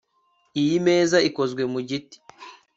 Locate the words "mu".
1.71-1.79